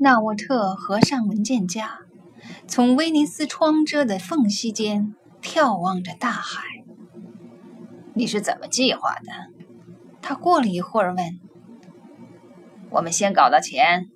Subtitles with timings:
[0.00, 2.00] 纳沃特合上文件夹，
[2.66, 6.62] 从威尼斯窗遮的缝隙间眺望着大海。
[8.14, 9.30] 你是怎么计划的？
[10.20, 11.40] 他过了一会儿问。
[12.90, 14.08] 我们先搞到钱，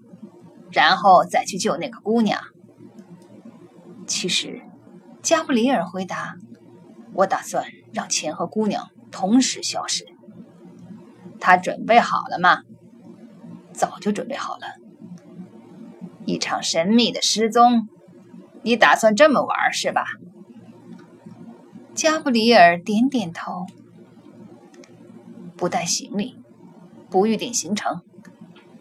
[0.72, 2.40] 然后再去救那个姑娘。
[4.06, 4.62] 其实，
[5.22, 6.36] 加布里尔回答
[7.14, 10.06] ：“我打算让钱和姑娘同时消失。”
[11.40, 12.62] 他准备好了吗？
[13.72, 14.66] 早就准备好了。
[16.28, 17.88] 一场神秘的失踪，
[18.60, 20.04] 你打算这么玩是吧？
[21.94, 23.64] 加布里尔点点头。
[25.56, 26.36] 不带行李，
[27.08, 28.02] 不预定行程。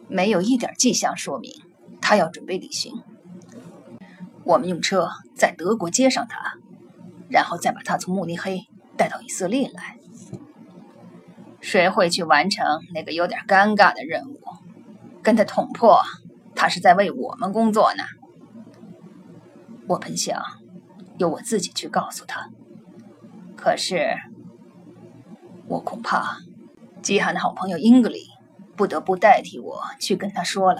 [0.09, 1.53] 没有一点迹象说明
[2.01, 3.01] 他要准备旅行。
[4.43, 6.55] 我们用车在德国接上他，
[7.29, 9.97] 然后再把他从慕尼黑带到以色列来。
[11.61, 14.37] 谁会去完成那个有点尴尬的任务？
[15.23, 16.01] 跟他捅破
[16.57, 18.03] 他是在为我们工作呢？
[19.87, 20.41] 我本想
[21.17, 22.49] 由我自己去告诉他，
[23.55, 24.17] 可是
[25.67, 26.39] 我恐怕
[27.01, 28.31] 基罕的好朋友英格里。
[28.75, 30.79] 不得不代替我去跟他说了。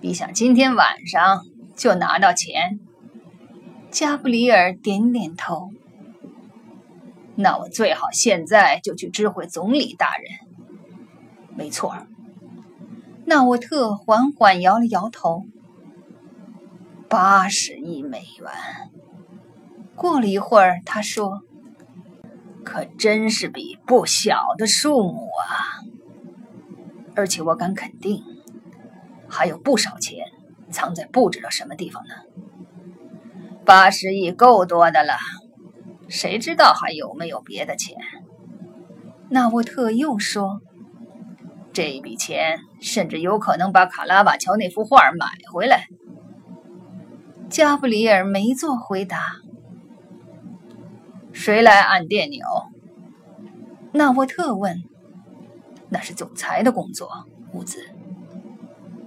[0.00, 2.78] 你想今天晚上就拿到钱？
[3.90, 5.72] 加布里尔点点头。
[7.34, 10.30] 那我最好现在就去知会总理大人。
[11.56, 11.96] 没错。
[13.28, 15.46] 纳沃特缓缓摇了摇头。
[17.08, 18.48] 八十亿美元。
[19.96, 21.42] 过了一会儿，他说
[22.64, 25.82] ：“可真是笔不小的数目啊。”
[27.16, 28.22] 而且我敢肯定，
[29.28, 30.26] 还有不少钱
[30.70, 32.14] 藏在不知道什么地方呢。
[33.64, 35.14] 八十亿够多的了，
[36.08, 37.96] 谁知道还有没有别的钱？
[39.30, 40.60] 纳沃特又说
[41.76, 45.88] ：“这一笔钱甚至有可能把卡拉瓦乔那幅画买回来。”
[47.50, 49.36] 加布里尔没做回答。
[51.34, 52.46] 谁来按电钮？
[53.92, 54.84] 纳沃特问。
[55.90, 57.10] 那是总裁的工作，
[57.52, 57.84] 伍兹。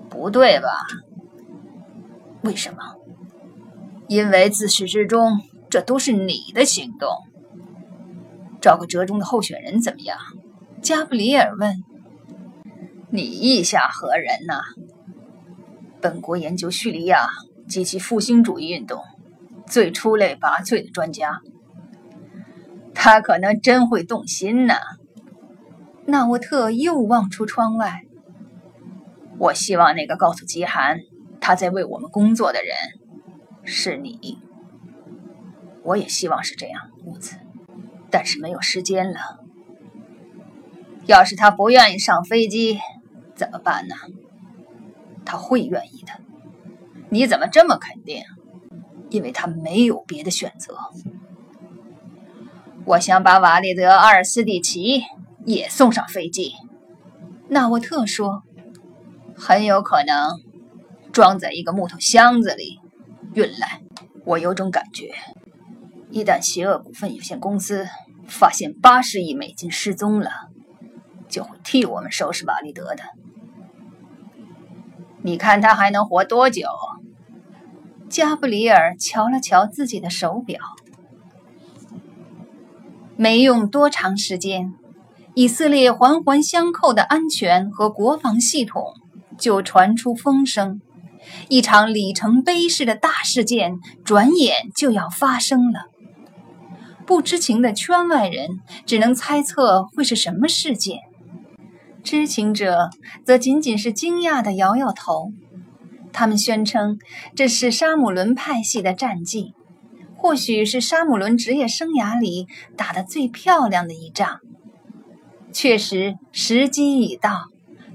[0.07, 0.69] 不对吧？
[2.43, 2.77] 为什么？
[4.07, 5.41] 因为自始至终，
[5.71, 7.09] 这都是你的行动。
[8.61, 10.19] 找个折中的候选人怎么样？
[10.83, 11.83] 加布里尔问。
[13.11, 14.53] 你意下何人呢？
[15.99, 17.27] 本国研究叙利亚
[17.67, 19.03] 及其复兴主义运动
[19.65, 21.41] 最出类拔萃的专家。
[22.93, 24.75] 他可能真会动心呢。
[26.05, 28.03] 纳沃特又望出窗外。
[29.37, 30.99] 我希望那个告诉吉罕
[31.41, 32.75] 他在为我们工作的人
[33.63, 34.37] 是你。
[35.83, 37.37] 我也希望是这样，屋子。
[38.11, 39.19] 但是没有时间了。
[41.05, 42.79] 要是他不愿意上飞机，
[43.39, 43.95] 怎么办呢？
[45.25, 46.11] 他会愿意的。
[47.09, 48.23] 你怎么这么肯定？
[49.09, 50.77] 因为他没有别的选择。
[52.85, 55.03] 我想把瓦利德·阿尔斯蒂奇。
[55.45, 56.53] 也送上飞机，
[57.47, 58.43] 纳沃特说
[59.35, 60.41] ：“很有可能
[61.11, 62.79] 装在一个木头箱子里
[63.33, 63.81] 运来。
[64.25, 65.15] 我有种感觉，
[66.11, 67.87] 一旦邪恶股份有限公司
[68.27, 70.29] 发现八十亿美金失踪了，
[71.29, 73.03] 就会替我们收拾瓦利德的。
[75.29, 76.63] 你看他还能活多久？”
[78.09, 80.59] 加布里尔瞧了瞧自己的手表，
[83.15, 84.73] 没用多长时间。
[85.35, 88.95] 以色列环环相扣的安全和国防系统
[89.37, 90.81] 就传出风声，
[91.47, 95.85] 一场里程碑式的大事件转眼就要发生了。
[97.05, 100.97] 不知情的圈外人只能猜测会是什么事件，
[102.03, 102.89] 知情者
[103.23, 105.31] 则仅仅是惊讶地摇摇头。
[106.11, 106.97] 他们宣称
[107.35, 109.53] 这是沙姆伦派系的战绩，
[110.15, 114.39] 或许是沙姆伦职业生涯里打得最漂亮的一仗。
[115.51, 117.45] 确实，时机已到，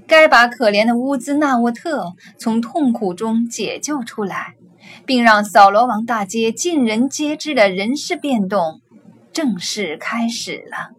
[0.07, 4.55] 该把可怜的乌兹纳沃特从痛苦中解救出来，
[5.05, 8.81] 并让扫罗王大街尽人皆知的人事变动
[9.33, 10.95] 正式开始了。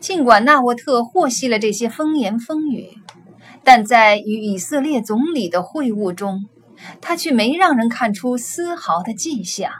[0.00, 2.90] 尽管纳沃特获悉了这些风言风语，
[3.64, 6.46] 但在与以色列总理的会晤中，
[7.00, 9.72] 他却没让人看出丝毫的迹象。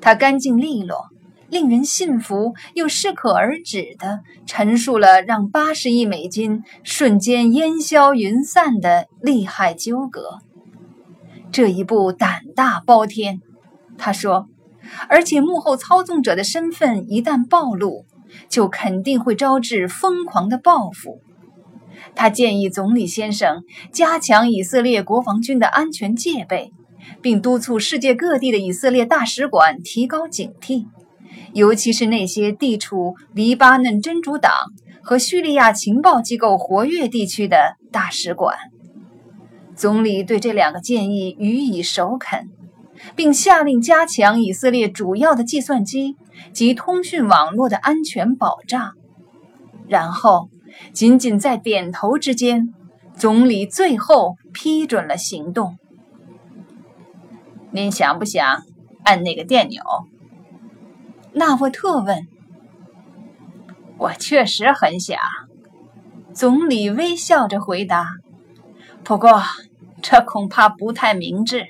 [0.00, 1.06] 他干净利落。
[1.50, 10.40] 令人信服又适可而止地陈述了让八十亿美金瞬间烟消云散的利害纠葛。
[11.50, 13.40] 这一步胆大包天，
[13.96, 14.46] 他说，
[15.08, 18.04] 而且幕后操纵者的身份一旦暴露，
[18.48, 21.20] 就肯定会招致疯狂的报复。
[22.14, 26.72] 他建议总理先生加强以色列国防军的安全戒备，
[27.20, 30.86] 并督促世界各地的以色列大使馆提高警惕，
[31.52, 34.52] 尤其是那些地处黎巴嫩真主党
[35.02, 38.56] 和叙利亚情报机构活跃地区的大使馆。
[39.74, 42.48] 总理对这两个建议予以首肯。
[43.14, 46.16] 并下令加强以色列主要的计算机
[46.52, 48.92] 及通讯网络的安全保障。
[49.86, 50.50] 然后，
[50.92, 52.74] 仅仅在点头之间，
[53.16, 55.78] 总理最后批准了行动。
[57.70, 58.62] 您想不想
[59.04, 59.82] 按那个电钮？
[61.32, 62.26] 纳沃特问。
[63.98, 65.18] 我确实很想。
[66.32, 68.08] 总理微笑着回答。
[69.02, 69.42] 不过，
[70.02, 71.66] 这恐怕不太明智。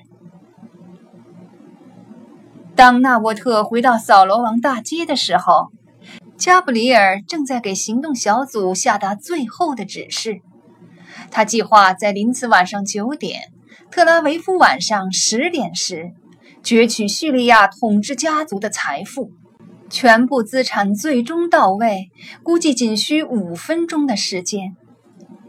[2.78, 5.72] 当纳沃特回到扫罗王大街的时候，
[6.36, 10.42] 加布里尔正在给行动小组下达最后的指示。
[11.28, 13.50] 他计划在临此晚上九点，
[13.90, 16.12] 特拉维夫晚上十点时，
[16.62, 19.32] 攫取叙利亚统治家族的财富，
[19.90, 22.12] 全部资产最终到位，
[22.44, 24.76] 估计仅需五分钟的时间。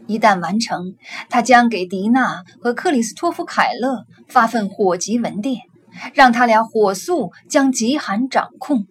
[0.08, 0.96] 一旦完成，
[1.28, 5.69] 他将给迪娜和克里斯托夫·凯勒发份火急文电。
[6.14, 8.86] 让他俩火速将极寒掌控，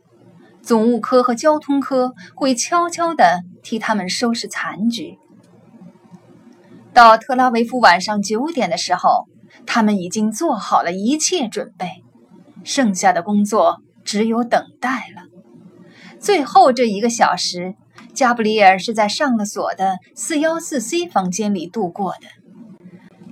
[0.61, 5.17] 总务科和交通科会悄悄地替他们收拾残局。
[6.93, 9.27] 到特拉维夫晚上九点的时候，
[9.65, 12.03] 他们已经做好了一切准备，
[12.63, 15.23] 剩下的工作只有等待了。
[16.19, 17.75] 最后这一个小时，
[18.13, 22.27] 加布里尔是在上了锁的四幺四 C 房间里度过的。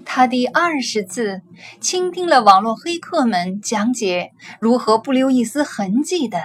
[0.10, 1.42] 他第二十次
[1.82, 6.40] 倾听了网络黑客们讲解如何不留一丝痕迹的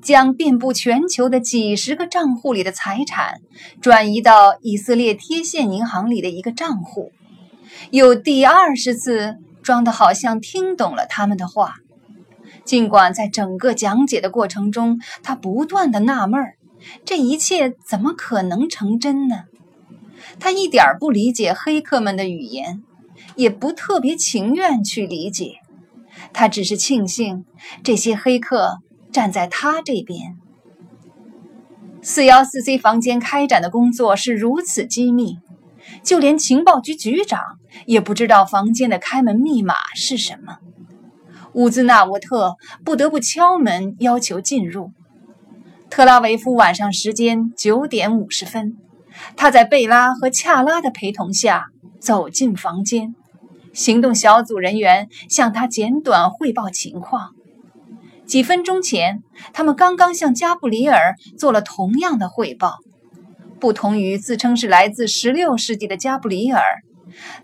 [0.00, 3.40] 将遍布全球的几十个账户里的财产
[3.80, 7.10] 转移到以色列贴现银行里的一个账户，
[7.90, 11.76] 又第二十次装的好像听懂了他们的话，
[12.64, 16.54] 尽管在整个讲解的过程中，他不断的纳闷儿，
[17.04, 19.44] 这一切怎么可能成真呢？
[20.38, 22.84] 他一点不理解黑客们的语言。
[23.36, 25.56] 也不特别情愿去理解，
[26.32, 27.44] 他只是庆幸
[27.82, 28.78] 这些黑客
[29.12, 30.36] 站在他这边。
[32.00, 35.38] 四幺四 C 房间开展的工作是如此机密，
[36.02, 37.40] 就连情报局局长
[37.86, 40.58] 也不知道房间的开门密码是什么。
[41.54, 44.92] 乌兹纳沃特不得不敲门要求进入。
[45.90, 48.76] 特拉维夫晚上时间九点五十分，
[49.36, 51.66] 他在贝拉和恰拉的陪同下
[52.00, 53.14] 走进房间。
[53.72, 57.34] 行动小组人员向他简短汇报情况。
[58.26, 59.22] 几分钟前，
[59.52, 62.78] 他们刚刚向加布里尔做了同样的汇报。
[63.60, 66.62] 不同于自称是来自16世纪的加布里尔，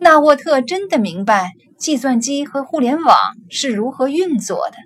[0.01, 3.17] 纳沃特真的明白计算机和互联网
[3.49, 4.77] 是如何运作的。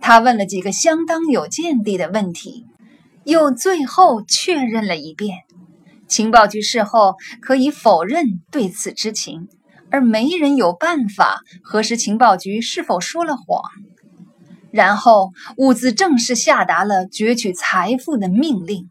[0.00, 2.66] 他问了几个相当有见地的问题，
[3.24, 5.38] 又最后确认了一遍。
[6.10, 9.48] 情报局事后可以否认对此知情。
[9.92, 13.62] 而没人有办法核实情报局是否说了谎。
[14.70, 18.88] 然后，物资正式下达了攫取财富的命令。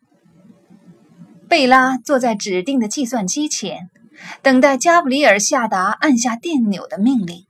[1.48, 3.90] 贝拉坐在指定的计算机前，
[4.42, 7.46] 等待加布里尔下达按下电钮的命令。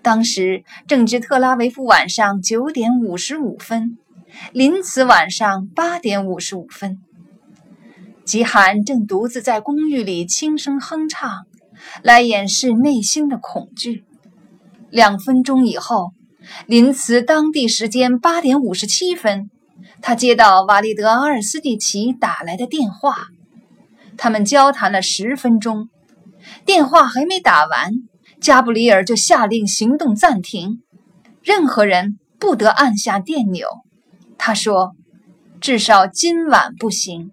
[0.00, 3.98] 当时正值特拉维夫晚上九点五十五分，
[4.52, 7.02] 临此晚上八点五十五分，
[8.24, 11.46] 吉罕正独自在公寓里轻声哼唱。
[12.02, 14.04] 来掩饰内心的恐惧。
[14.88, 16.12] 两分钟以后，
[16.66, 19.50] 临茨当地时间八点五十七分，
[20.00, 23.26] 他接到瓦利德·阿尔斯蒂奇打来的电话。
[24.16, 25.88] 他们交谈了十分钟，
[26.64, 27.90] 电话还没打完，
[28.40, 30.82] 加布里尔就下令行动暂停，
[31.42, 33.66] 任何人不得按下电钮。
[34.38, 34.92] 他说
[35.60, 37.32] ：“至少今晚不行。”